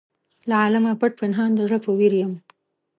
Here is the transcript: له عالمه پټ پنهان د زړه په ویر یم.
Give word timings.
له 0.49 0.53
عالمه 0.61 0.91
پټ 1.01 1.11
پنهان 1.21 1.49
د 1.53 1.59
زړه 1.67 1.77
په 1.85 1.89
ویر 1.97 2.13
یم. 2.21 2.31